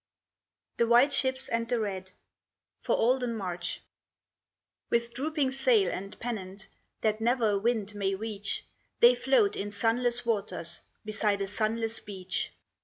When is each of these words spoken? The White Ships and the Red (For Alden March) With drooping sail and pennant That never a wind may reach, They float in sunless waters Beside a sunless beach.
The 0.77 0.87
White 0.87 1.13
Ships 1.13 1.47
and 1.47 1.69
the 1.69 1.79
Red 1.79 2.09
(For 2.79 2.95
Alden 2.97 3.35
March) 3.35 3.81
With 4.89 5.13
drooping 5.13 5.51
sail 5.51 5.91
and 5.91 6.19
pennant 6.19 6.65
That 7.01 7.21
never 7.21 7.51
a 7.51 7.59
wind 7.59 7.93
may 7.93 8.15
reach, 8.15 8.65
They 8.99 9.13
float 9.13 9.55
in 9.55 9.69
sunless 9.69 10.25
waters 10.25 10.79
Beside 11.05 11.43
a 11.43 11.47
sunless 11.47 11.99
beach. 11.99 12.51